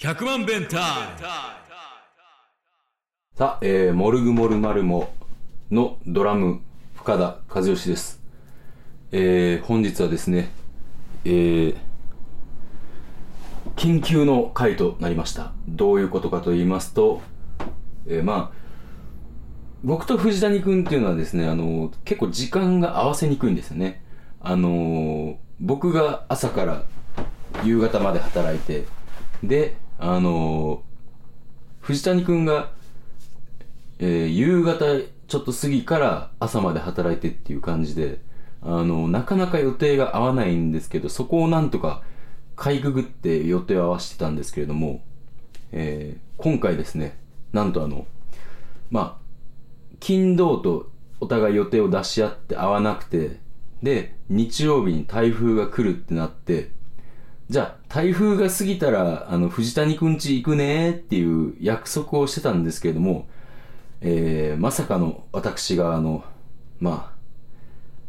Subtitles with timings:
[0.00, 0.80] 100万弁タイ
[3.36, 5.12] さあ、えー、モルグモルマルモ
[5.70, 6.62] のドラム、
[6.94, 8.22] 深田和義です。
[9.12, 10.48] えー、本日はですね、
[11.26, 11.76] えー、
[13.76, 15.52] 緊急の回となりました。
[15.68, 17.20] どういうことかと言いますと、
[18.06, 18.56] えー、まあ、
[19.84, 24.02] 僕と藤谷君っていうのはですね、あの結構時間が合わせにくいんですよね。
[24.40, 26.84] あの僕が朝から
[27.64, 28.86] 夕方まで働いて、
[29.42, 30.82] で、あの
[31.80, 32.72] 藤谷君が
[33.98, 34.86] えー夕方
[35.28, 38.18] ちょっと過ぎから朝まで働いてっていう感じで、
[38.62, 42.02] あの、なかなか予定が合わないんですけど、そこをなんとか
[42.56, 45.02] かいくぐって予定を合わせてたんですけれども、
[45.70, 47.18] えー今回ですね、
[47.52, 48.06] なんとあの、
[48.90, 50.90] まあ、金土と
[51.20, 53.38] お互い予定を出し合って合わなくて、
[53.82, 56.70] で、日曜日に台風が来るってなって、
[57.50, 63.28] じゃあ、台風が過ぎたら、あの、藤谷くんち行くねっていう約束をしてたんですけれども、
[64.00, 66.24] えーまさかの私が、あの、
[66.78, 67.18] まあ、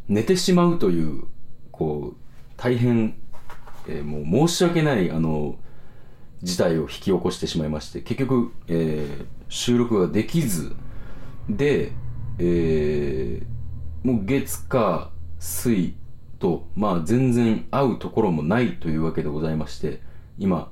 [0.08, 1.24] 寝てしまうという、
[1.72, 2.18] こう、
[2.56, 3.16] 大変、
[3.88, 5.58] えーもう申し訳ない、あの、
[6.44, 10.76] 事態を引き起こしてしまいまして、結局、えー収録ができず、
[11.50, 11.94] で、
[12.38, 15.96] えーもう月火水
[16.42, 20.02] と、まあ全然会うところもないというわけでございまして、
[20.38, 20.72] 今、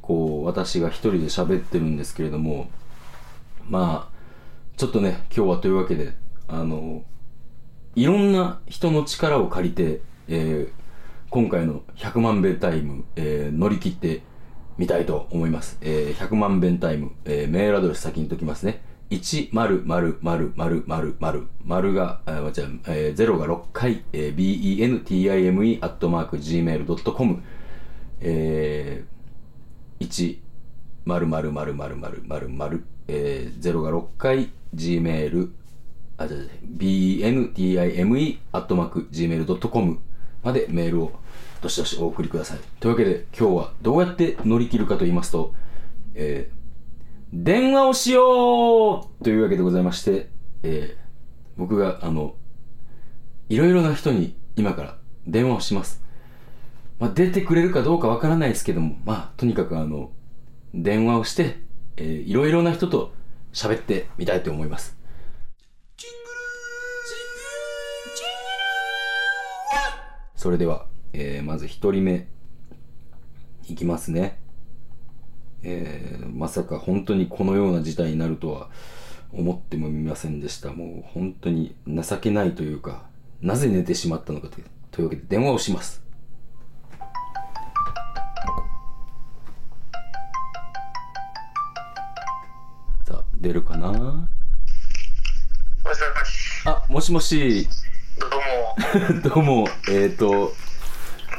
[0.00, 2.70] こう、私が一人で喋ってるんですけれども、
[3.68, 4.18] まあ、
[4.76, 6.14] ちょっとね、今日はというわけで、
[6.48, 7.04] あの、
[7.94, 10.78] いろんな人の力を借りて、えー
[11.30, 14.22] 今回の100万弁タイム、えー乗り切って
[14.78, 15.76] みたいと思います。
[15.82, 18.80] えー100万弁タイム、えメールアドレス先に言っときますね。
[19.10, 22.52] 1 0 0 0 0 0 0 0丸が、あ間違
[22.88, 27.42] え、えー、0が6回、えー bentime アットマーク gmail.com
[28.20, 30.38] えー、1
[31.06, 35.50] 0 0 0 0 0 0 0 0えー、0が6回 gmail
[36.18, 39.98] あ、じゃじゃ bntime アットマーク gmail.com
[40.42, 41.12] までメールを
[41.62, 42.58] どしどしお送りください。
[42.78, 45.54] というわけで今日はどうやって乗り切るかと言いますと、
[46.14, 46.58] えー
[47.32, 50.30] 電話をしようというわけでございまして、
[50.62, 51.08] えー
[51.58, 52.36] 僕があの、
[53.48, 54.96] いろいろな人に今から
[55.26, 56.04] 電話をします。
[57.00, 60.12] まあ、出てくれるかどうかわからないですけども、まあ、とにかくあの、
[60.72, 61.58] 電話をして、
[61.96, 63.12] えーいろいろな人と
[63.52, 64.96] 喋ってみたいと思います。
[70.36, 72.28] それでは、えーまず一人目、
[73.68, 74.38] いきますね。
[75.62, 78.68] えーまさか本当にこのような事態になるとは
[79.32, 80.72] 思ってもみませんでした。
[80.72, 83.02] もう本当に情けないというか、
[83.42, 86.02] なぜ寝てしまったのかというというわけで電話をします。
[93.06, 93.90] さあ、出るかな？
[93.90, 94.28] も
[95.94, 96.66] しもし。
[96.66, 97.68] あ、もしもし、
[98.20, 98.38] どうも。
[99.34, 100.52] どうも、えっ、と、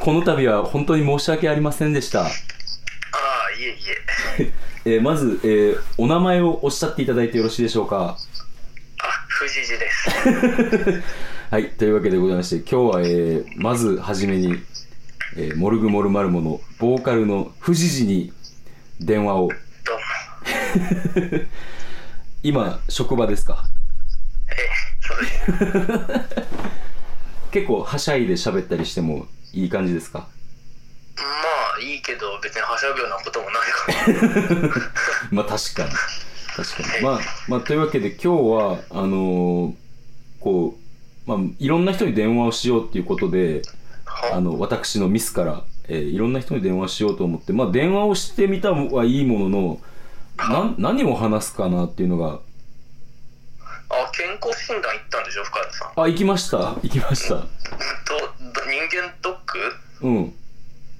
[0.01, 2.21] この度は本当に申し訳ありませんでした。
[2.21, 2.29] ああ、
[3.59, 3.75] いえいえ。
[4.85, 8.17] えーまず、えーお名前をおっしゃっていただいてよろしいでしょうか？
[9.01, 10.09] あ、藤次です。
[11.51, 14.55] はい、というわけでございまして、今日は、えーまずはじめに、
[15.35, 18.33] えーモルグモルマルモのボーカルの藤次に
[18.99, 19.53] 電話を、ど
[21.23, 21.39] うも。
[22.43, 23.65] 今、職場ですか？
[24.49, 24.69] ええ、
[25.01, 26.25] そうです。
[27.51, 30.27] 結構はしゃいで喋ったりしてもいい感じですか？
[32.09, 34.69] けど、別にはしゃぐようなこともないから。
[35.31, 35.91] まあ確かに。
[36.55, 37.03] 確かに。
[37.03, 39.73] まあ、まあというわけで今日は、あのー
[40.39, 40.75] こ
[41.27, 43.61] う、まあいろんな人に電話をしようっていうことで、
[44.05, 49.81] あはの、私のミスから、えーいろんな人に電話しようと思って、まあ電話をしてみたはいいものの、
[50.37, 52.39] な何を話すかなっていうのが、
[53.91, 56.01] あ、健康診断行ったんでしょ、深田さん。
[56.03, 56.57] あ、行きました。
[56.81, 57.35] 行きました。
[57.35, 57.45] ど、ど
[58.69, 59.59] 人間ドック？
[60.01, 60.33] うん。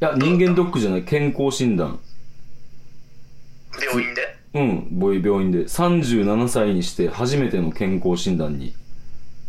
[0.02, 2.00] いや、人間ドックじゃない、健康診断。
[3.82, 4.36] 病院で？
[4.54, 5.60] うん、ボイ病院で。
[5.66, 8.74] 37歳にして初めての健康診断に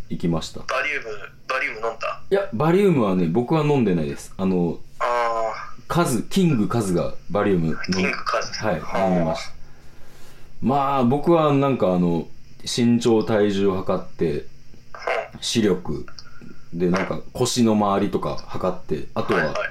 [0.08, 0.60] 行きました。
[0.60, 1.06] バリウム、
[1.48, 2.22] バリウム飲んだ？
[2.30, 4.34] いや、バリウムはね、僕は飲んでないです。
[4.36, 5.52] あの、あ
[5.86, 8.52] カズ、キングカズがバリウムキングカズ。
[8.64, 8.74] はい、
[9.08, 9.52] 飲んでました。
[10.62, 12.26] まあ、僕はなんかあの、
[12.64, 14.46] 身長体重を測って、
[15.40, 16.06] 視力、
[16.74, 19.70] で、なんか腰の周りとか測って、あとはいは、はい。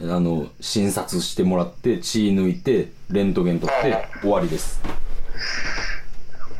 [0.00, 4.80] あの、診察してもらって、血抜いて、レントゲン取って、終わりです。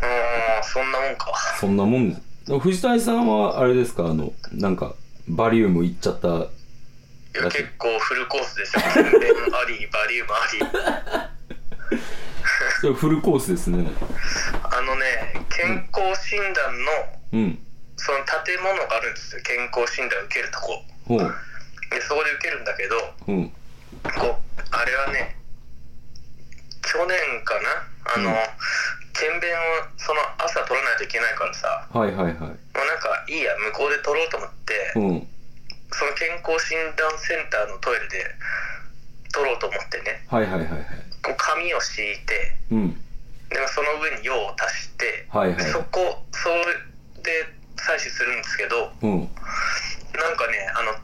[0.02, 1.26] ああ、そんなもんか。
[1.60, 4.94] そんなもんでも藤谷さんは、あれですか、あの、なんか、
[5.28, 6.28] バリウム行っちゃった。
[6.28, 6.32] い
[7.34, 8.82] や、結構フルコースですよ。
[8.82, 9.10] 点あ
[9.66, 11.28] り、 バリウムあり。
[12.80, 13.86] それフルコースですね
[14.62, 16.92] あのね健康診断の
[17.32, 17.58] うん
[17.96, 21.34] その建物があるんですよ健康診断受けるとこほう
[21.90, 22.96] でそこで受けるんだけど
[23.28, 23.52] うん。
[24.20, 25.36] こうあれはね
[26.82, 27.68] 去年かな？
[28.14, 28.36] あの、うん。
[29.12, 29.58] 検便を
[29.98, 32.34] その朝取らないといけないからさはいはいはい。
[32.34, 35.26] もうなんかいいや向こうで取ろうと思って、うん。
[35.90, 38.30] その健康診断センターのトイレで
[39.32, 40.22] 取ろうと思ってね。
[40.28, 40.80] はいはいはいはい。
[41.24, 42.94] こう紙を敷いてうん。
[43.50, 45.56] でその上に用を足して、はいはい。
[45.58, 46.62] でそこそれ
[47.24, 49.20] で採取するんですけどうん。
[50.14, 50.94] なんかねあの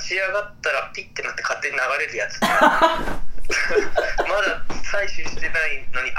[0.00, 2.40] 立ち上がったらピッてなって勝手に流れるやつ。
[2.48, 2.56] まだ
[4.82, 6.18] 採取してないのにあ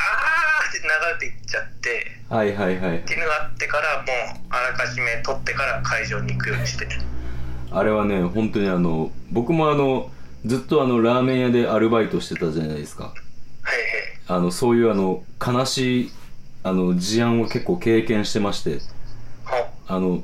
[0.66, 0.84] ーって流
[1.14, 2.98] れていっちゃってはいはいはい。
[2.98, 4.06] っていうのがあってからもう
[4.50, 6.92] あらかじめ取ってから会場に行くようにしてる。
[7.72, 10.12] あれはね本当にあの僕もあの
[10.46, 13.06] ずっとあのラーメン屋でアルバイトしてたじゃないですか。
[13.06, 13.14] はい
[14.28, 16.12] あのそういうあの悲しい
[16.64, 18.80] あの事案を結構経験してまして。
[19.46, 20.24] はいあの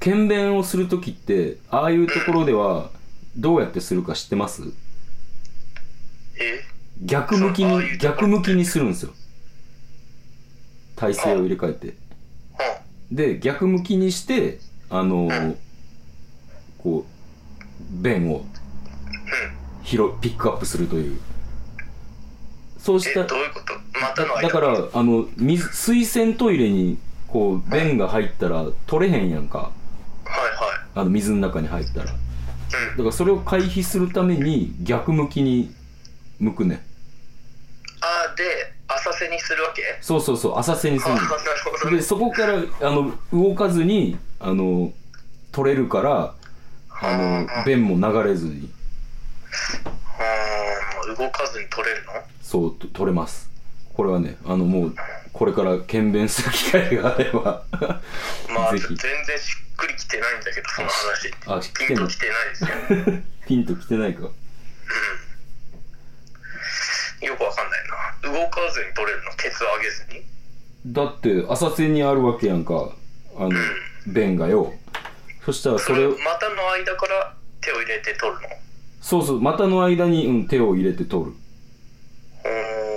[0.00, 2.90] 検便をする時ってああいうところでは
[3.36, 4.62] どうやってするか知ってます？
[6.38, 6.62] え？
[7.02, 9.12] 逆向きに逆向きにするんですよ。
[10.96, 11.94] 体勢を入れ替えて。
[12.58, 14.58] はで逆向きにして
[14.90, 15.56] あのん。
[16.78, 18.44] こう便をうん。
[19.84, 21.20] 拾ピックアップするという。
[22.78, 23.72] そうしえたどういうこと？
[24.00, 24.42] またの間。
[24.42, 29.72] だからあの水水洗トイレにこう便が入ったら取れへんやんか
[30.96, 32.06] あの水の中に入ったら。
[32.06, 32.16] だか
[33.04, 35.72] らそれを回避するために逆向きに
[36.40, 36.84] 向くね。
[38.00, 38.44] あーで
[38.88, 39.82] 浅瀬にするわけ？
[40.00, 41.06] そうそうそう浅瀬にす
[41.84, 44.92] るでそこからあの動かずにあの
[45.52, 46.34] 取れるから
[46.90, 48.70] あの便も流れずに。
[49.84, 52.12] あー動かずに取れるの？
[52.42, 53.50] そうと取れます。
[53.94, 54.94] これはねあのもう
[55.36, 57.62] これから検便する機会があれば
[58.48, 58.96] まあ全然
[59.38, 61.30] しっくりきてないんだけどその話。
[61.46, 62.70] あピンときてないですよ。
[63.46, 64.22] ピンときてないか。
[64.22, 64.30] よ
[67.36, 67.76] くわかんな
[68.32, 68.40] いな。
[68.40, 70.24] 動かずに取れるのケツを上げずに？
[70.86, 72.92] だって浅瀬にあるわけやんか。
[73.36, 73.50] あの
[74.06, 74.72] 便がよ。
[75.44, 78.48] そしたらそれを股の間から手を入れて取るの？
[79.02, 81.32] そうそう股の間に、うん、手を入れて取る。
[82.42, 82.96] おー。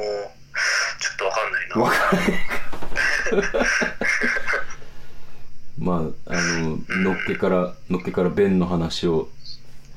[1.00, 1.39] ちょっとわか
[1.76, 1.86] んな。
[1.86, 2.30] いなわかんない。
[5.80, 9.30] まああののっけからのっけから便の話を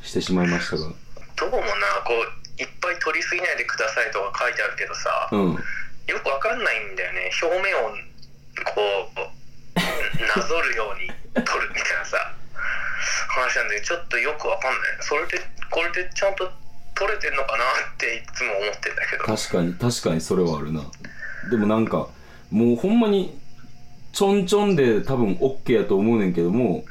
[0.02, 0.92] してしまいましたが。
[1.36, 1.64] どうもな
[2.04, 2.16] こう
[2.62, 5.58] いっぱい取りすぎないでくださいとか書いてあるけどさ、うん。
[6.06, 7.30] よくわかんないんだよね。
[7.42, 7.90] 表面を
[8.64, 9.19] こう
[10.38, 12.32] なぞるように取るみたいなさ
[13.28, 14.80] 話なんだけどちょっとよくわかんない。
[15.00, 15.40] それで
[15.70, 16.52] これでちゃんと
[16.94, 17.64] 取れてんのかな
[17.94, 19.24] っていつも思ってんだけど。
[19.24, 20.84] 確かに確かにそれはあるな
[21.50, 22.09] でもなんか
[22.50, 23.39] もうほんまに
[24.12, 26.85] ちょんちょんで多分 OK やと思うねんけども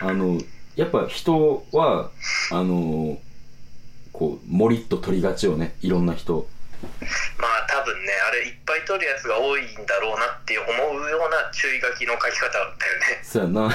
[0.00, 0.38] あの
[0.76, 2.10] やっぱ人は
[2.50, 3.18] あの
[4.12, 5.74] こうもりっと取りがちよね。
[5.80, 6.46] いろんな人。
[7.38, 10.72] まあ多分ねあれいっぱい取るやつが多いんだろうなって思う
[11.10, 13.20] ような注意書きの書き方だよね。
[13.22, 13.74] そうやな。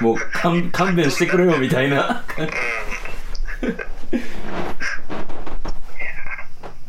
[0.00, 2.24] もう勘勘弁してくれよみたいな。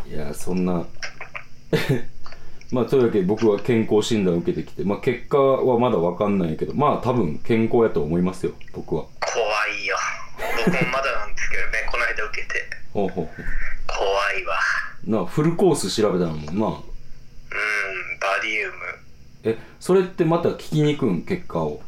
[0.08, 0.86] いやそんな
[2.72, 9.04] まあというわけで僕は健康診断を受けてきてまあ結果はまだ分かんないけどまあ多分健康やと思いますよ僕は。
[9.20, 9.96] 怖いよ。
[10.66, 12.64] 僕もまだなんですけどね この間受けて。
[12.94, 13.32] ほうほうほ
[13.88, 14.56] 怖いわ。
[15.08, 16.84] うなあフルコース調べたのもんなうん
[18.20, 18.74] バリウム。
[19.46, 21.82] えそれってまた聞きに行くん結果を。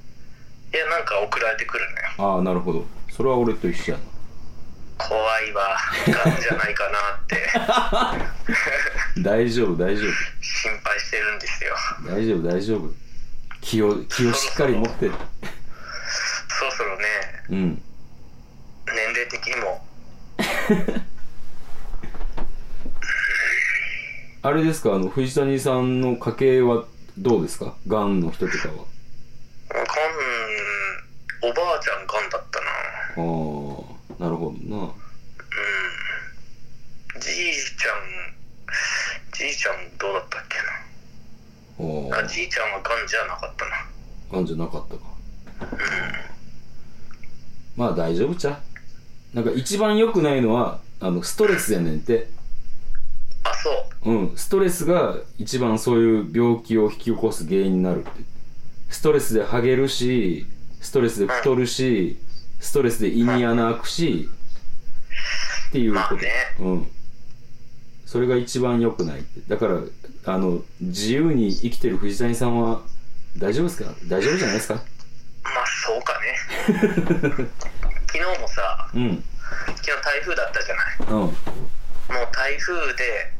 [0.73, 1.85] いやなんか送られてくる
[2.17, 2.35] のよ。
[2.35, 2.85] ああなるほど。
[3.09, 4.03] それは俺と一緒やな
[4.97, 5.77] 怖いわ。
[6.07, 7.49] がんじゃないかなって。
[9.21, 10.01] 大丈夫大丈
[10.41, 11.75] 心配してるんですよ。
[12.03, 12.93] 夫大丈夫大丈夫。
[13.61, 15.09] 気を気をしっかり持って。
[15.09, 17.05] そろそろね
[17.49, 17.81] うん。
[18.87, 19.85] 年齢的にも。
[24.41, 26.85] あれですかあの藤谷さんの家系は
[27.17, 27.73] どうですか？
[27.87, 28.73] がんの人とかは。
[28.73, 29.85] がん
[31.49, 32.65] おばあちゃんがんだったな。
[32.67, 32.71] あ
[33.17, 33.21] あ
[34.19, 34.83] なるほどな。
[34.83, 34.91] うん。
[37.19, 38.03] じいちゃん
[39.33, 42.17] じいちゃんどうだったっけな？
[42.17, 43.75] ああじいちゃんはがんじゃなかったな。
[43.75, 45.01] あがんじゃなかったか。
[47.75, 48.51] まあ大丈夫ちゃ
[49.33, 49.35] う？
[49.35, 52.29] なんか一番良くないのはあのストレスやねんって。
[53.43, 53.69] あそ
[54.05, 54.11] う。
[54.11, 54.37] うん。
[54.37, 58.11] ストレスが一番そういう病気を引き起こす原因になるって。
[58.89, 60.47] ストレスでハゲるし
[60.79, 62.19] ストレスで太るし
[62.65, 64.29] ストレスで胃に穴開くし
[65.69, 65.99] っていうこ
[66.57, 66.87] と、うん。
[68.05, 69.41] それが一番良くないって。
[69.47, 69.79] だから
[70.33, 72.81] あの自由に生きてる藤谷さんは
[73.37, 73.91] 大丈夫ですか？
[74.07, 74.75] 大丈夫じゃないですか？
[74.75, 77.47] まあそうかね。
[78.11, 79.23] 昨日もさうん。
[79.75, 80.85] 昨日台風だったじゃない？
[80.99, 81.07] うん。
[81.11, 81.31] もう
[82.33, 83.31] 台風で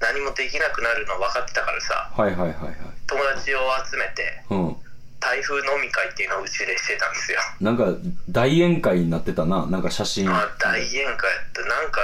[0.00, 2.76] 何もできなくなるの分かってたからさはいはいはいはい。
[3.06, 4.76] 友達を集めてうん
[5.24, 7.38] 台風飲み会っていうのをうちでしてたんですよ。
[7.62, 7.96] なんか
[8.28, 9.64] 大宴会になってたな。
[9.64, 10.26] なんか写真。
[10.26, 11.06] まあ大宴会。
[11.06, 12.00] やってなんか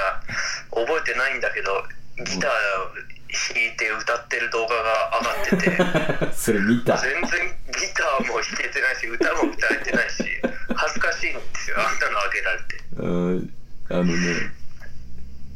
[0.70, 1.68] 覚えてないんだけど
[2.24, 2.50] ギター
[3.54, 6.32] 弾いて歌ってる動画が上がってて。
[6.32, 6.96] それ見た。
[6.96, 10.24] 全然ギターも弾けてないし歌も歌えてないし
[10.74, 11.76] 恥ずかしいんですよ。
[11.78, 12.80] あんなのあげられて。
[12.96, 13.54] うん。
[13.90, 14.60] あのね。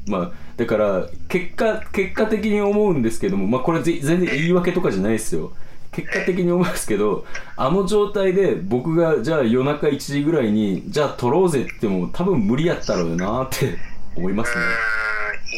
[0.06, 5.52] まあだから結果結果的に思うんですけどもまあこれぜ全然言い訳とかじゃないですよ
[5.94, 7.24] 結果的に思うんですけど
[7.56, 13.78] あの状態で僕がじゃあ夜中1時ぐらいにじゃあ撮ろうぜって言っても多分無理やったろうなって
[14.16, 14.60] 思いまうすね。
[14.60, 14.70] ーん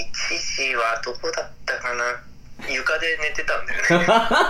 [0.00, 0.12] 一
[0.56, 2.04] 時はどこだったかな。
[2.72, 4.46] 床で寝てたんだよ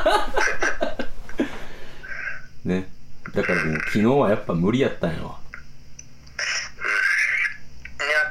[2.65, 2.77] ね。
[2.83, 2.89] ね。
[3.35, 5.37] だからもう昨日はやっぱ無理やったんやわ。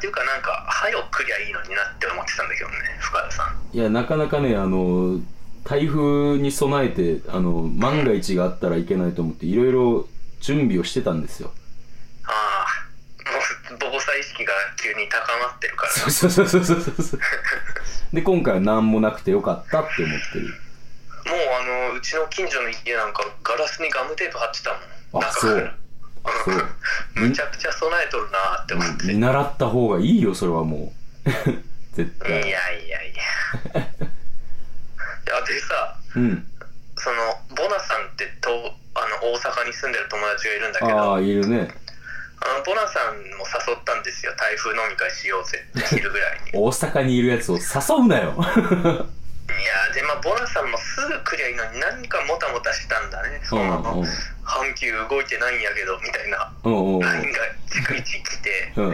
[0.05, 3.75] ていうかなんか早く来りゃいいのになって思ってたんだけどね深田さん。
[3.75, 5.19] いやなかなかねあの
[5.65, 10.07] 台風に備えてあの万が一があったらいけないと思っていろいろ
[10.39, 11.51] 準備をしてたんですよ。
[12.23, 13.31] ああ
[13.71, 15.91] もう防災意識が急に高まってるから。
[15.91, 17.19] そうそうそうそうそうそう。
[18.13, 20.45] で今回は何もなくてよかったって思ってる。
[20.45, 21.35] もう
[21.87, 24.69] あのうちの近所の家なんかガラスにガムテープ貼ってた
[25.17, 25.25] もん。
[25.25, 25.73] あそう。
[26.45, 26.65] そう。
[27.15, 30.93] むちゃくちゃ備えとるなって思って、見習った方がいいよそれはも
[31.25, 31.29] う。
[31.95, 34.14] 絶いやい対やいやいや
[35.25, 36.47] でさうん。
[36.97, 37.17] その
[37.55, 38.49] ボナさんってと
[38.95, 41.67] あの大阪に住んでる友達がいるんだけどああいるね。
[42.39, 44.33] あのボナさんも誘ったんですよ。
[44.37, 46.49] 台風飲み会しようぜって昼ぐらいに。
[46.49, 48.35] い 大阪にいるやつを誘うなよ。
[49.65, 53.41] やでまあボナさんもすぐ来りゃいいのに何かもたもたしたんだね。
[53.43, 54.03] そうんの、うん。
[54.45, 56.51] 阪急動いてないんやけどみたいな。
[56.63, 57.39] LINE が
[57.69, 58.73] 逐一来て。
[58.75, 58.91] うん。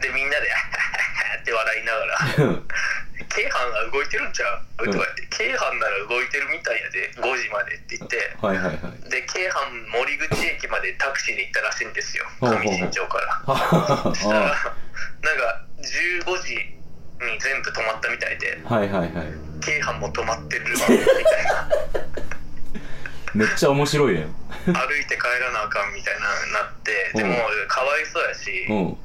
[0.00, 0.50] でみんなで
[1.38, 2.18] って笑いながら
[3.30, 4.46] 「京阪が動いてるんちゃ
[4.82, 8.36] う?」とか言って「京阪なら動いてるみたいやで5時まで」って言って。
[8.40, 9.10] はいはいはい。
[9.10, 12.24] で京阪森口駅までタクシーで行ったらしいんですよ。
[12.40, 14.12] 上新町から。
[14.14, 14.64] そしたらなんはか
[15.82, 19.10] 15時に全部止まったみたいではいはいはい。
[19.60, 21.68] 京阪も止まってるわみたいな。
[23.34, 24.34] めっちゃ面白いやん。
[24.66, 26.20] 歩いて帰らなあかんみたいな
[26.60, 27.30] なってでうん。
[27.30, 27.36] も
[27.68, 28.74] かわいそうやしうん。
[28.76, 28.96] も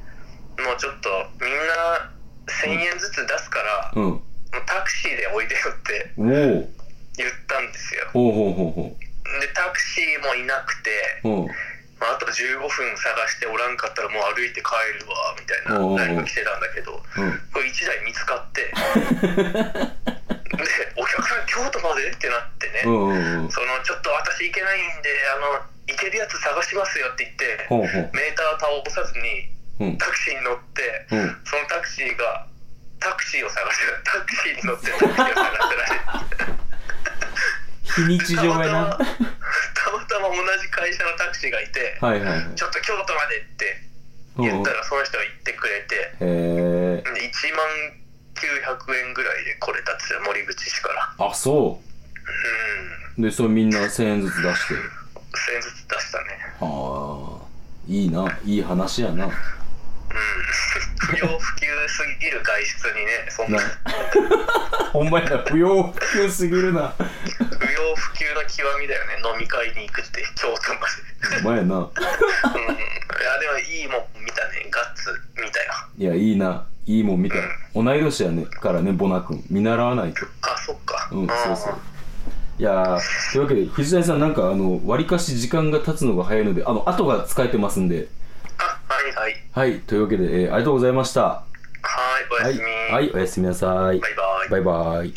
[0.72, 2.10] うちょっとみんな
[2.46, 4.02] 1000円ずつ出すからうん。
[4.04, 4.22] もう
[4.66, 8.08] タクシーでおいでよって言ったんですよ。
[8.12, 8.96] ほうほうほうほ
[9.40, 10.90] でタクシーもいなくて、
[11.98, 14.70] まあ、あと15分探しておらんかったらもう歩いて帰
[15.02, 17.40] るわみたいなおうおうおう LINE が来てたんだけどうん。
[17.52, 18.62] これ1台見つかって。
[20.56, 27.68] でお客さん京都までってなってね、そのちょっと私行けないんであの行けるやつ探しますよって言って
[28.12, 29.48] メーター倒さずに
[29.80, 29.98] うん。
[29.98, 31.36] タクシーに乗ってうん。
[31.44, 32.46] そのタクシーが
[33.00, 36.66] タクシーを探して タクシーに乗ってタクシーを探してられて
[37.96, 38.64] 非日常やな。
[38.64, 39.06] たまたま
[39.76, 42.54] たまたま同じ会社のタクシーがいて、はいはいはい。
[42.54, 43.80] ちょっと京都までって
[44.38, 47.66] 言ったらその人が行ってくれてへえで1万
[48.34, 51.26] 900円ぐらいで来れたっつって森口市から。
[51.26, 51.80] あそ
[53.16, 53.20] う。
[53.20, 53.24] ん。
[53.24, 54.74] うでそれみんな1000円ずつ出して。
[54.74, 54.78] 1000
[55.54, 56.26] 円ずつ出したね。
[56.60, 57.46] はあ
[57.88, 58.38] いいな。
[58.44, 59.26] いい話やな。
[59.26, 59.55] うん
[60.98, 63.58] 不要不急すぎる外出にねそんな。
[63.58, 63.64] な。
[64.92, 65.38] ほんまやな。
[65.38, 66.94] 不要不急すぎるな。
[66.98, 67.02] 不
[67.72, 69.18] 要不急の極みだよね。
[69.24, 70.86] 飲み会に行くって京都ま
[71.30, 71.42] で。
[71.42, 71.76] ほんまやな。
[71.76, 71.82] うん。
[71.82, 74.68] いやでもいいもん見たね。
[74.70, 75.72] ガッツ見たよ。
[75.98, 76.66] いやいいな。
[76.86, 77.36] いいもん見た
[77.74, 79.44] 同い年やねからねボナ君。
[79.50, 80.26] 見習わないと。
[80.42, 81.08] あそっか。
[81.12, 81.74] うんそうそう。
[82.58, 88.08] いやーというわけで藤谷さんなんかあのわりかし時間が経つのが早いのであの後が使えてますんで。
[88.58, 91.22] あはいはいはいというわけで、えーありがとうございました。
[91.22, 94.00] はいおはいやすみ、はいおやすみなさい。
[94.00, 94.50] バイバイ。
[94.50, 95.14] バイバイ。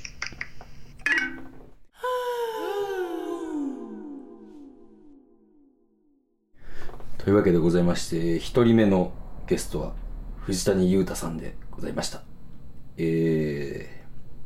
[7.18, 9.12] というわけでございまして一人目の
[9.46, 9.92] ゲストは
[10.44, 12.22] 藤谷裕太さんでございました。
[12.96, 13.90] え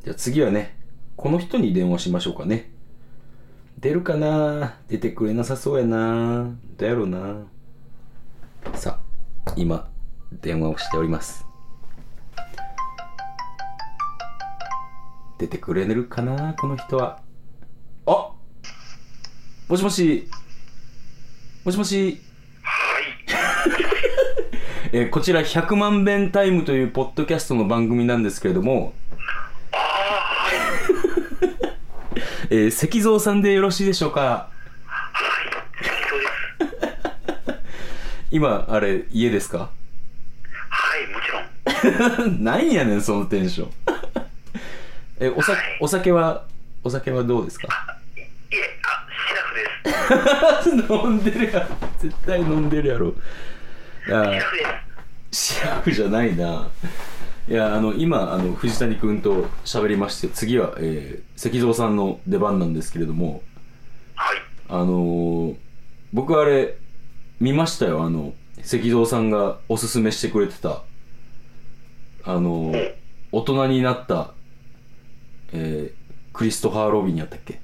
[0.01, 0.75] ー、じゃあ次はね
[1.15, 2.71] この人に電話しましょうかね。
[3.77, 4.79] 出るかな？
[4.87, 6.49] 出てくれなさそうやな。
[6.77, 7.45] どうやろうな。
[8.73, 9.02] さあ
[9.55, 9.87] 今
[10.41, 11.45] 電話をしております。
[15.37, 17.19] 出てくれるかなこの人は。
[18.05, 18.29] あ
[19.67, 20.29] もしもし。
[21.65, 22.21] もしもし。
[22.61, 23.03] はい。
[24.93, 28.93] えーこちら100万遍タイムというポッドキャストの番組なんですけれども、
[29.71, 30.55] ああ、はい。
[32.49, 34.49] えー石蔵さんでよろしいでしょうか
[34.85, 35.13] はい。
[35.89, 36.33] そうです。
[38.33, 39.69] 今、あれ、家ですか？
[40.69, 42.41] はい、もちろん。
[42.43, 43.71] なんやねん、そのテンション。
[45.21, 46.45] え、おさはい、お酒は、
[46.83, 47.67] お酒はどうですか？
[48.17, 48.21] い
[48.55, 49.05] え、あ、
[50.63, 50.89] シラフです。
[50.91, 51.67] 飲んでるやろ。
[51.99, 53.09] 絶対飲んでるやろ。
[54.07, 54.65] いやシラフで
[55.31, 55.53] す。
[55.53, 56.67] シラフじゃないな。
[57.47, 63.43] いや、あの、今、あの、藤谷君と喋りまして、次は、えー、石蔵さんの出番なんですけれども、
[64.15, 64.37] はい。
[64.69, 65.55] あのー、
[66.13, 66.77] 僕あれ、
[67.43, 68.33] 見ましたよ、あの、
[68.63, 70.81] 石蔵さんがおすすめしてくれてた、
[72.23, 72.95] あのー、
[73.33, 74.31] 大人になった、
[75.51, 77.59] えー、クリストファー・ロビンやったっけ？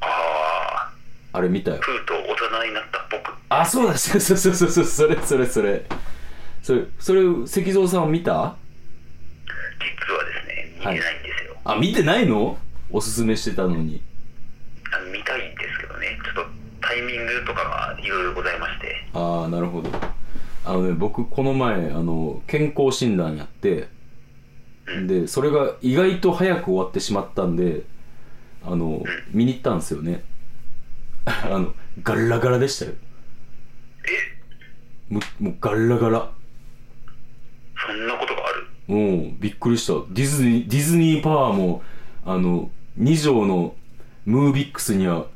[0.00, 0.92] ああ、
[1.34, 1.80] あれ見たよ。
[1.80, 3.30] プーと大人になった僕。
[3.50, 5.84] あ、そうだ、 そうそうそうそう、それ、それ、それ。
[6.62, 8.56] それ、それ、石蔵さんは見た？
[9.80, 11.56] 実はですね、見てないんですよ。
[11.64, 12.56] あ、見てないの
[12.90, 14.00] おすすめしてたのに。
[14.94, 16.50] あの見たいんですけどね、ちょっと
[16.92, 19.06] タイミングとかがいろいろございまして。
[19.14, 19.88] ああ、なるほど。
[20.64, 23.88] あのね、僕、この前、あの、健康診断やって、
[25.06, 27.84] で、それが意外と早く終わってしまったんで、
[28.62, 30.22] あの、見に行ったんですよね。
[31.24, 31.72] あの、
[32.02, 32.92] ガラガラでしたよ。
[35.10, 36.30] え、もう、もうガラガラ。
[37.86, 38.66] そんなことがある？
[38.88, 39.94] うん、びっくりした。
[40.10, 41.82] ディズニー、ディズニーパワーも、
[42.26, 42.70] あの、
[43.00, 43.74] 2畳の
[44.26, 45.26] ムービックスには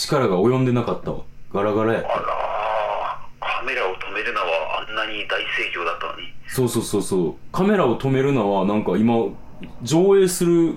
[0.00, 1.20] 力が及んでなかったわ。
[1.52, 2.08] ガラガラやった。
[2.08, 6.32] あらー、カメラを止めるのはあんなに大盛況だったのに。
[6.48, 7.34] そうそうそうそう。
[7.52, 9.14] カメラを止めるのは、なんか今、
[9.82, 10.74] 上映する、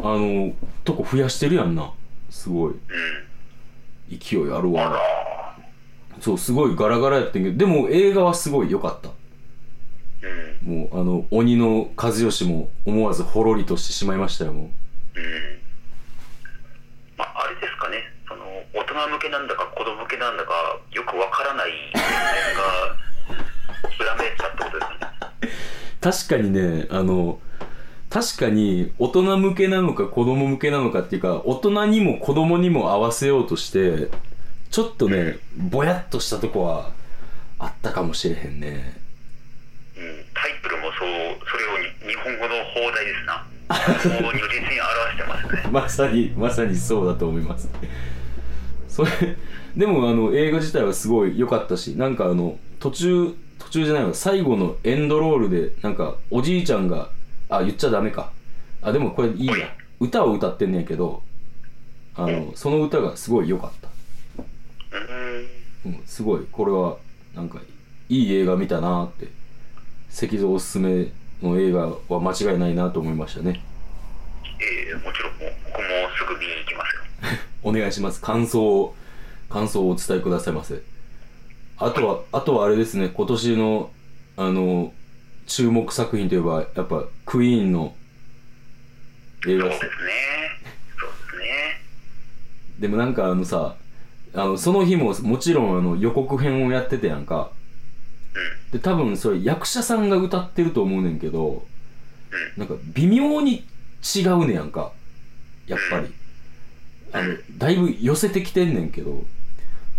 [0.00, 0.52] あの、
[0.84, 1.92] とこ増やしてるやんな。
[2.28, 2.72] すごい。
[2.72, 4.18] うん。
[4.18, 5.56] 勢いあるあらわ。
[6.20, 9.08] そう、すごいガラガラやってんけど、でも映画はすごい良かった。
[9.08, 9.12] ー。
[10.66, 10.80] うん。
[10.80, 14.64] もう、あの、鬼の和義も思わずほろりとしてしまいましたよ、もう。
[14.64, 14.72] うん。
[17.16, 20.52] まあ、あれですかね、その、大人向けなんだか子供向けなんだか、
[20.92, 22.04] よくわからない面
[22.54, 22.96] が、
[24.00, 26.28] 裏めいたってことですね。
[26.28, 27.40] 確かにね、あの、
[28.08, 34.08] 確かに大人向けなのか子供向けなのかっていうか、大人にも子供にも合わせようとして、
[34.70, 36.92] ちょっとね、ぼやっとしたとこは
[37.58, 39.00] あったかもしれへんね。
[39.96, 40.24] うん。
[40.34, 43.46] タイトルもそう、それをに日本語の放題ですな。
[44.22, 45.68] もう如実に表してますね。
[45.72, 47.68] まさに、まさにそうだと思います。
[48.96, 49.10] それ、
[49.76, 57.10] でもあの、映画自体はすごい良かったし、なんかあの、途中、途中じゃないわ、最後のエンドロールで、なんか、おじいちゃんが、
[57.50, 58.32] あ、言っちゃダメか。
[58.80, 59.54] あ、でもこれいいや。
[60.00, 61.22] 歌を歌ってんねんけど、
[62.14, 63.88] あの、その歌がすごい良かった。
[65.84, 65.92] うん。
[65.92, 66.96] うん、すごい、これは、
[67.34, 67.60] なんか、
[68.08, 69.28] いい映画見たなーって、
[70.10, 73.60] 石像おすすめの映画は間違いないなと思いましたね。
[74.58, 75.84] ええもちろんもう僕も
[76.16, 76.85] すぐ見に行きま。
[77.66, 78.20] お願いします。
[78.20, 78.94] 感想を、
[79.50, 80.80] 感想をお伝えくださいませ。
[81.78, 83.90] あとは、あとはあれですね、今年の、
[84.36, 84.94] あの、
[85.46, 87.96] 注目作品といえば、やっぱ、クイーンの
[89.48, 89.90] 映画ですね。
[90.98, 91.80] そうですね。
[92.78, 93.76] でもなんかあのさ、
[94.32, 97.50] あの、その日ももちろんあの予告編をやっててやんか。
[98.70, 101.66] で、多分それ役者さんが歌ってると思うねんけど、
[102.56, 103.66] なんか微妙に
[104.14, 104.92] 違うねやんか。
[105.66, 106.12] やっぱり。
[107.12, 109.24] あの、だいぶ寄せてきてんねんけど、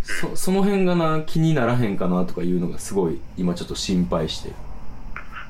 [0.03, 4.55] そ、その辺がな、気にならへんかなとかいうのがすごい、今ちょっと心配してる。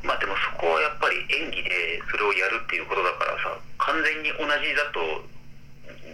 [0.03, 4.99] まあでもそこはやっぱり演技でそれをやるっていうことだからさ、完全に同じだと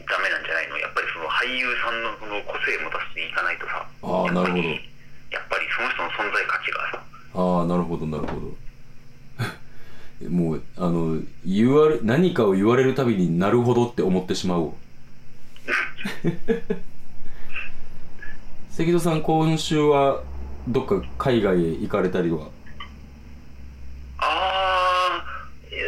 [0.09, 0.77] ダメなんじゃないの？
[0.77, 3.85] やっぱりその俳優さんのその個性も出していかないとさ。
[4.01, 7.03] あーなるほどやっぱりその人の存在価値がさ、
[7.35, 10.29] ああ、なるほど、なるほど。
[10.29, 14.71] もう、あの、言われ、何かを言われるたびになるほどって思ってしまうわ。
[18.71, 20.23] 関戸さん、今週は
[20.67, 22.47] どっか海外へ行かれたりは？
[24.17, 25.85] あー、いや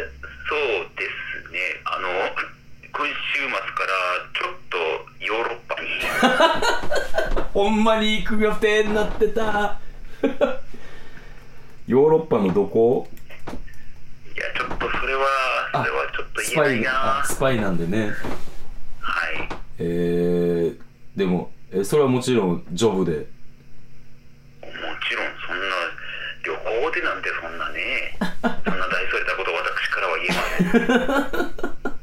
[0.48, 0.58] そう
[0.96, 1.04] で
[1.44, 1.58] すね。
[1.84, 2.08] あの、
[2.92, 3.92] 今週末から
[4.34, 4.76] ちょっと
[5.24, 5.82] ヨーロッパ
[7.42, 9.80] に、 ほんまに行く予定になってた。
[11.86, 13.08] ヨーロッパのどこ？
[14.34, 15.26] いや、ちょっとそれは、
[15.72, 17.20] それはちょっとスパイ言えないな。
[17.20, 18.06] あスパイなんでね。
[18.08, 18.14] はい。
[19.78, 23.12] えー、でもえそれはもちろんジョブで？
[23.16, 23.26] も
[24.62, 25.64] ちろんそんな
[26.44, 31.96] 旅行でなんてそんなね そんな大それたこと私からは言えません。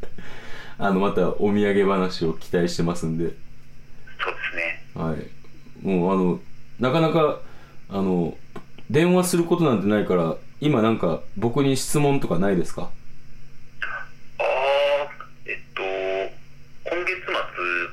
[0.85, 3.25] あのまたお土産話を期待してますんで。
[3.25, 4.85] そうですね。
[4.95, 5.85] はい。
[5.85, 6.39] もうあの、
[6.79, 7.39] なかなか、
[7.89, 8.37] あの、
[8.89, 12.91] 電話することなんてないから今なんか僕に質問とかないですか
[14.37, 14.45] ああ
[15.45, 15.81] えっと
[16.89, 17.33] 今月末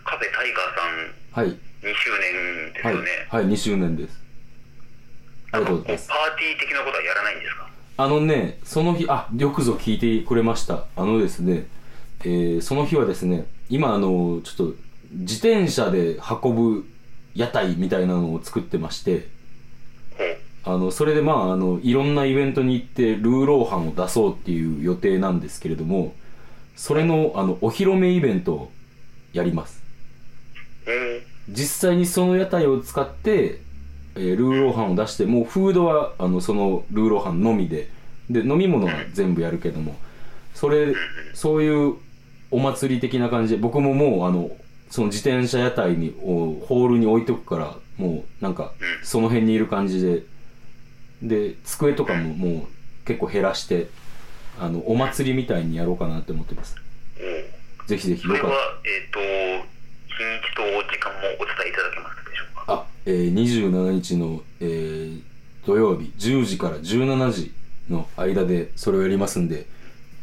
[0.05, 1.51] カフェタイガーさんはい。
[1.51, 3.45] 2周年ですはいよね、はい。
[3.45, 4.19] 2周年です。
[5.53, 6.09] ありがとうございます。
[6.09, 7.69] パーティー的なことはやらないんですか？
[7.99, 10.87] あのね、その日、あ、よくぞ聞いてくれました。
[10.97, 11.67] あのですね、
[12.21, 14.75] えーその日はですね、今あの、ちょっと、
[15.13, 16.87] 自転車で運ぶ
[17.35, 19.29] 屋台みたいなのを作ってまして、
[20.65, 26.15] あの、それでまあ、あの、いろんなイベントに行って、ルーローハンを出そうっていう予定なんですけれども、
[26.77, 28.73] それの、あの、お披露目イベントを
[29.35, 29.80] やります。
[31.49, 31.55] うん。
[31.55, 33.61] 実際にその屋台を使って、
[34.17, 37.89] えールーローハンを出してもうフードはあのそのルーローハンのみで。
[38.29, 39.97] で飲み物は全部やるけども。
[40.55, 40.95] それ
[41.33, 41.95] そういう
[42.51, 44.51] お祭り的な感じで僕ももうあの
[44.91, 48.73] その自転車屋台にをホールに置いとくからもうなんか
[49.03, 50.23] その辺にいる感じで。
[51.23, 52.67] で机とかももう
[53.05, 53.89] 結構減らして
[54.59, 56.77] あのお祭りみたいにやろうかなって思ってます。
[57.87, 58.53] ぜひぜひそれはよかっ
[58.85, 59.67] えっ、と
[60.21, 62.65] 日にちと時間もお伝えいただけますでしょうか。
[62.67, 65.21] たあ、えー、27日の、えー
[65.67, 67.53] 土曜日10時から17時
[67.91, 69.67] の間でそれをやりますんで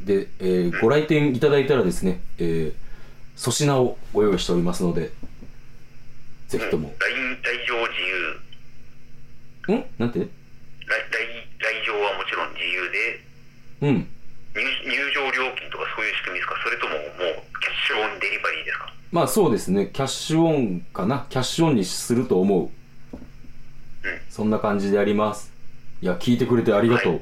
[0.01, 2.73] で、えーご来店いただいたらですね、えー
[3.37, 5.11] 粗品をご用意しておりますので
[6.47, 6.89] ぜひとも。
[6.97, 7.05] 来
[7.43, 8.01] 来場自
[9.69, 9.85] 由ん？
[9.99, 10.19] なんて？
[10.19, 10.25] 来来
[11.59, 13.21] 来場はもちろん自由で
[13.81, 14.07] うん。
[14.55, 16.55] 入入場料金とかそういう仕組みですか？
[16.65, 17.05] それとももう
[17.61, 18.89] キャッシュオンデリバリーですか？
[19.11, 19.89] まあそうですね。
[19.91, 21.25] キャッシュオンかな。
[21.29, 22.69] キャッシュオンにすると思う。
[24.29, 25.57] そんな感じでやります。
[26.01, 27.21] いや聞いてくれてありがとう、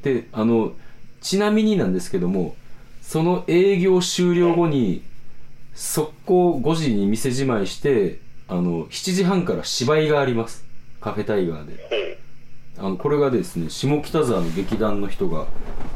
[0.02, 0.72] であの
[1.20, 2.56] ちなみになんですけども
[3.02, 5.02] その営業終了後に
[5.74, 10.64] 速攻5時に店じまいしてあの7時半から芝居があります。
[11.00, 12.18] カフェタイガーで。
[12.78, 15.46] あのこれがですね下北沢の劇団の人が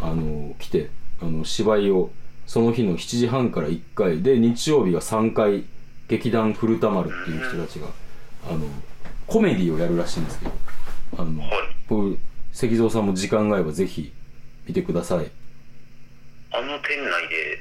[0.02, 2.10] あの来てあの芝居を
[2.48, 5.64] その日の7時半から1回で日曜日が3回
[6.08, 7.88] 劇団古田丸っていう人たちが
[8.50, 8.64] あの
[9.26, 10.52] コメディをやるらしいんですけど
[11.18, 11.50] あのはい
[11.86, 12.18] こう
[12.54, 14.12] 石蔵さんも時間があればぜひ
[14.66, 15.30] 見てください。
[16.50, 17.58] あの店内で、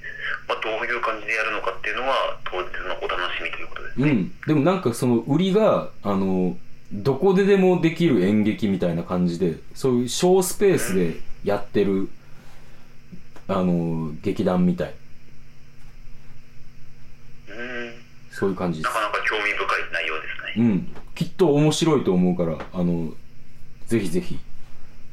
[0.48, 4.34] まあ、どういう感じでやるのかっていうのは当日のお楽しみということですね、うん。
[4.48, 6.58] でもなんかその売りがあの
[6.94, 12.10] どこででもできる演劇みたいな感じでそういう小スペースでやってる
[13.50, 14.94] あの劇団みたい。
[17.50, 17.56] うん。
[18.32, 18.94] そういう感じです。
[18.94, 19.58] なかなか興味深い
[19.94, 20.94] 内容ですね、うん。
[21.16, 23.12] きっと面白いと思うからあの
[23.88, 24.38] ぜひぜひ。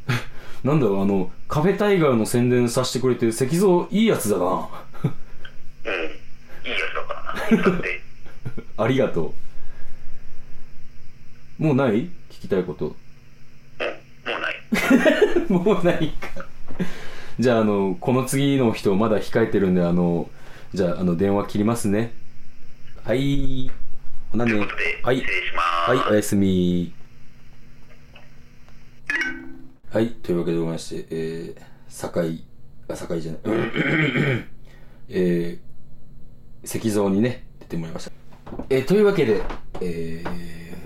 [0.65, 4.45] なんだろうあのカフェタイガーの宣伝させてくれて石像いいやつだな。
[4.45, 4.55] うん、い
[6.67, 7.63] いやつだからな。
[7.71, 8.03] だって。
[8.77, 9.35] ありがと
[11.59, 11.63] う。
[11.63, 12.11] もうない？
[12.31, 12.87] 聞きたいこと。
[12.87, 12.93] うん。
[14.33, 14.55] もうない。
[15.49, 16.45] もうないか
[17.39, 20.29] じゃああのこの次の人まだ控えてるんであの
[20.73, 22.13] じゃああの電話切りますね。
[23.05, 23.71] はい。
[24.33, 24.53] ほなね。
[24.53, 25.17] ということで、はい。
[25.19, 26.95] 失礼します、はい、おやすみ。
[29.95, 32.45] はい、というわけでございまして、えー、堺、
[32.89, 33.41] あ、堺じゃない、
[35.09, 38.13] えー、石像にね、出てもらいました。
[38.71, 39.43] えー、というわけで、
[39.81, 40.77] えー、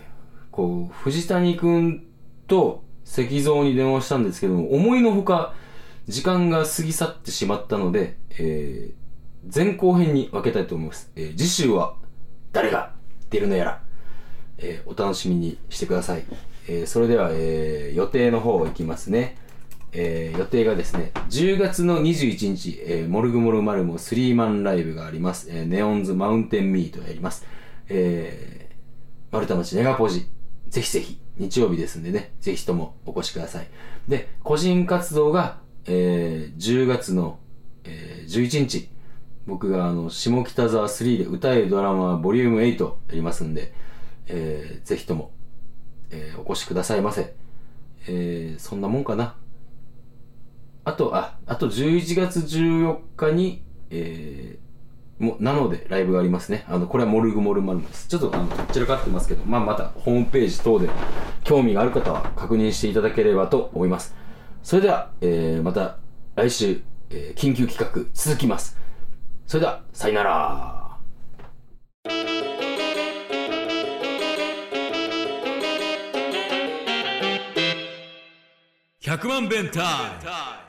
[0.51, 2.05] こう、藤谷くん
[2.47, 5.55] と石像に電話したんですけども、思いのほか、
[6.09, 11.12] 時間が過ぎ去ってしまったので、えー、前後編に分けたいと思います。
[11.16, 11.94] えー、次週は、
[12.53, 12.92] 誰が
[13.29, 13.83] 出るのやら、
[14.57, 16.25] えーお楽しみにしてください。
[16.66, 19.37] えーそれでは、えー予定の方いきますね。
[19.92, 25.49] えー予定がですね、10月の21日、えーモルグモルマルモスリーマンライブがあります。
[25.51, 27.44] えーネオンズマウンテンミートやります。
[27.90, 28.75] えー、
[29.31, 30.27] 丸太町ネガポジ。
[30.68, 33.66] ぜひぜひ、日曜日ですんでね、ぜひともお越しください。
[34.09, 37.38] で、個人活動が、えー10月の、
[37.85, 38.88] えー11日、
[39.46, 43.72] 僕があの、下北沢3で歌えるドラマボリューム8やりますんで、
[44.27, 45.33] えーぜひとも、
[46.11, 47.35] えーお越しくださいませ。
[48.07, 49.37] えーそんなもんかな。
[50.85, 56.64] あと、あ、あと11月14日に、えーも、なのでライブがありますね。
[56.68, 58.09] あの、これはモルグモルマルです。
[58.09, 60.88] ちょっとあの、散らかってますけど、まあ、またホームページ等で
[61.44, 64.14] 興味がある方は確認していただければと思います。
[64.62, 65.97] それでは、えーまた
[66.35, 68.77] 来週、えー緊急企画続きます。
[69.47, 70.99] それでは、さよなら。
[79.01, 79.85] 100万弁タイ
[80.25, 80.67] ム